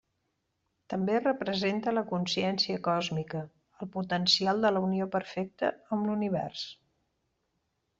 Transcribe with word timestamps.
També 0.93 1.17
representa 1.19 1.93
la 1.97 2.03
consciència 2.13 2.81
còsmica, 2.89 3.43
el 3.85 3.93
potencial 3.99 4.67
de 4.67 4.75
la 4.77 4.85
unió 4.91 5.11
perfecta 5.19 5.75
amb 5.83 6.11
l'univers. 6.13 6.71